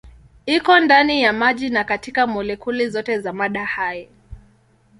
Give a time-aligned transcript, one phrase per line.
[0.45, 4.09] Iko ndani ya maji na katika molekuli zote za mada hai.